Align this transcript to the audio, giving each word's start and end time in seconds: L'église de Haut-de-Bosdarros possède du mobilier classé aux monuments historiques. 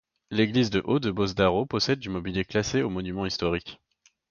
L'église 0.31 0.71
de 0.71 0.81
Haut-de-Bosdarros 0.83 1.67
possède 1.67 1.99
du 1.99 2.09
mobilier 2.09 2.43
classé 2.43 2.81
aux 2.81 2.89
monuments 2.89 3.27
historiques. 3.27 3.79